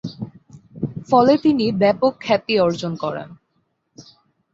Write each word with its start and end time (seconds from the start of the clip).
ফলে 1.09 1.33
তিনি 1.37 1.65
ব্যাপক 1.81 2.13
খ্যাতি 2.21 2.53
অর্জন 2.59 2.93
করেন। 2.95 3.29